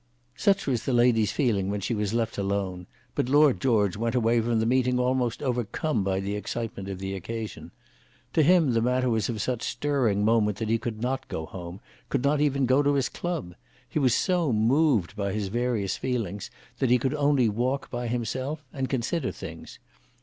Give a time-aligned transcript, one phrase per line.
[0.35, 4.41] Such was the lady's feeling when she was left alone; but Lord George went away
[4.41, 7.69] from the meeting almost overcome by the excitement of the occasion.
[8.33, 11.81] To him the matter was of such stirring moment that he could not go home,
[12.09, 13.53] could not even go to his club.
[13.87, 16.49] He was so moved by his various feelings,
[16.79, 19.77] that he could only walk by himself and consider things.